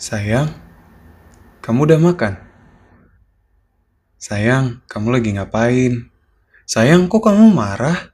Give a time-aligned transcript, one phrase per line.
[0.00, 0.48] Sayang,
[1.60, 2.40] kamu udah makan?
[4.16, 6.08] Sayang, kamu lagi ngapain?
[6.64, 8.08] Sayang, kok kamu marah?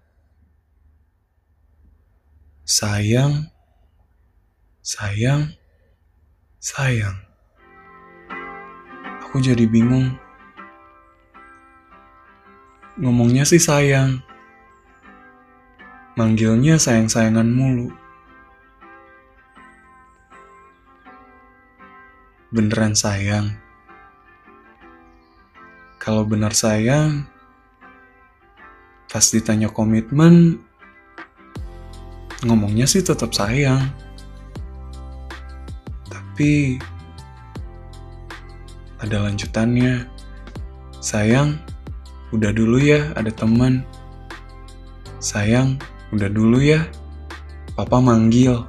[2.67, 3.47] Sayang,
[4.83, 5.55] sayang,
[6.59, 7.23] sayang.
[9.23, 10.19] Aku jadi bingung.
[12.99, 14.27] Ngomongnya sih sayang.
[16.19, 18.06] Manggilnya sayang-sayangan mulu.
[22.57, 23.53] Beneran sayang.
[26.01, 27.29] Kalau benar sayang,
[29.13, 30.65] pas ditanya komitmen,
[32.49, 33.93] ngomongnya sih tetap sayang.
[36.09, 36.81] Tapi
[39.05, 40.09] ada lanjutannya.
[41.05, 41.61] Sayang,
[42.33, 43.85] udah dulu ya ada teman.
[45.21, 45.77] Sayang,
[46.09, 46.89] udah dulu ya.
[47.77, 48.65] Papa manggil.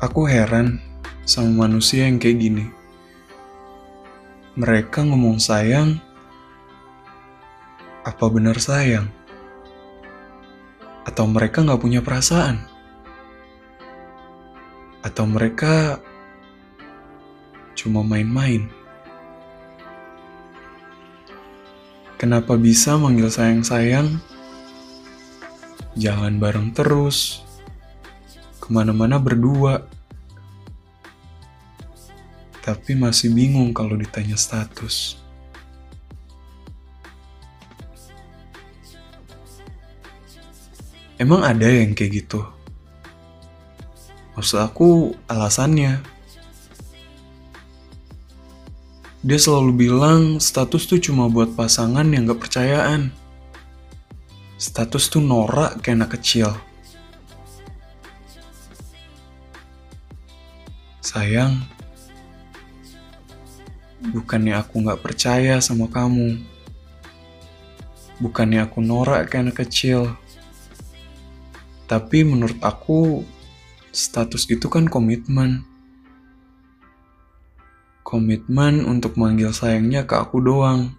[0.00, 0.80] Aku heran
[1.28, 2.64] sama manusia yang kayak gini.
[4.56, 6.00] Mereka ngomong sayang,
[8.00, 9.12] apa benar sayang?
[11.04, 12.64] Atau mereka nggak punya perasaan?
[15.04, 16.00] Atau mereka
[17.76, 18.72] cuma main-main?
[22.16, 24.16] Kenapa bisa manggil sayang-sayang?
[25.92, 27.44] Jalan bareng terus,
[28.60, 29.88] ke mana-mana berdua.
[32.60, 35.16] Tapi masih bingung kalau ditanya status.
[41.20, 42.40] Emang ada yang kayak gitu?
[44.40, 46.00] Maksud aku alasannya.
[49.20, 53.12] Dia selalu bilang status tuh cuma buat pasangan yang gak percayaan.
[54.56, 56.56] Status tuh norak kayak anak kecil.
[61.04, 61.60] Sayang,
[64.00, 66.40] bukannya aku gak percaya sama kamu.
[68.20, 70.16] Bukannya aku norak kayak anak kecil.
[71.88, 73.24] Tapi menurut aku,
[73.92, 75.64] status itu kan komitmen.
[78.04, 80.96] Komitmen untuk manggil sayangnya ke aku doang.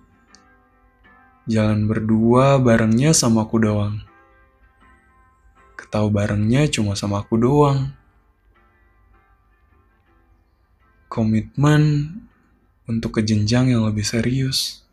[1.49, 4.01] Jalan berdua barengnya sama aku doang.
[5.77, 7.91] Ketahu barengnya cuma sama aku doang.
[11.11, 12.15] Komitmen
[12.91, 14.83] untuk ke jenjang yang lebih serius.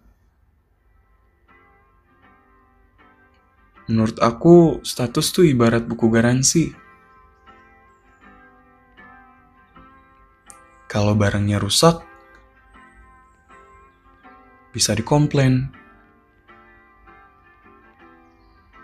[3.88, 6.70] Menurut aku, status tuh ibarat buku garansi.
[10.84, 12.04] Kalau barangnya rusak,
[14.76, 15.72] bisa dikomplain.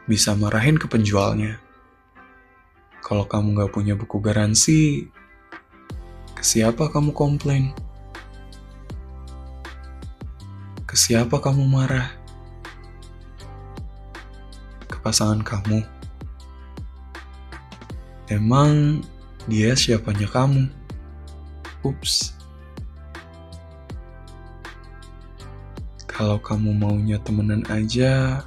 [0.08, 1.60] Bisa marahin ke penjualnya.
[3.04, 5.04] Kalau kamu gak punya buku garansi,
[6.32, 7.76] ke siapa kamu komplain?
[10.94, 12.06] Ke siapa kamu marah?
[14.86, 15.82] Ke pasangan kamu.
[18.30, 19.02] Emang
[19.50, 20.70] dia siapanya kamu?
[21.82, 22.38] Ups.
[26.06, 28.46] Kalau kamu maunya temenan aja,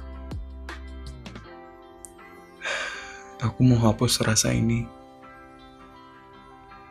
[3.44, 4.88] aku mau hapus rasa ini.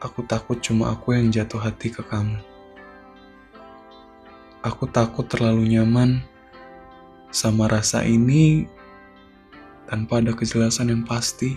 [0.06, 2.57] Aku takut cuma aku yang jatuh hati ke kamu.
[4.68, 6.20] Aku takut terlalu nyaman
[7.32, 8.68] sama rasa ini
[9.88, 11.56] tanpa ada kejelasan yang pasti.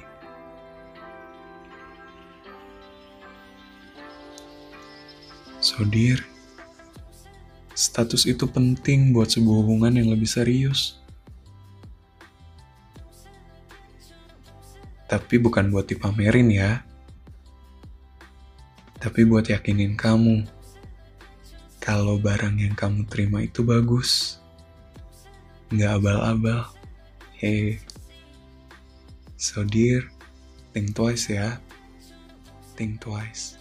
[5.58, 6.22] So dear,
[7.74, 11.02] status itu penting buat sebuah hubungan yang lebih serius.
[15.10, 16.86] Tapi bukan buat dipamerin ya.
[19.02, 20.59] Tapi buat yakinin kamu
[21.80, 24.40] kalau barang yang kamu terima itu bagus.
[25.72, 26.68] Nggak abal-abal.
[27.36, 27.80] Hey.
[29.40, 30.04] So dear,
[30.76, 31.56] think twice ya.
[32.76, 33.59] Think twice.